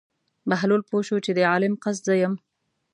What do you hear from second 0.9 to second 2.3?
شو چې د عالم قصد زه